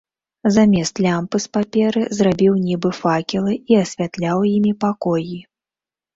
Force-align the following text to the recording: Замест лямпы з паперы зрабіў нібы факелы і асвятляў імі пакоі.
Замест 0.53 0.95
лямпы 1.05 1.37
з 1.45 1.51
паперы 1.57 2.01
зрабіў 2.21 2.57
нібы 2.65 2.89
факелы 3.01 3.53
і 3.75 3.79
асвятляў 3.83 4.37
імі 4.55 4.71
пакоі. 4.87 5.39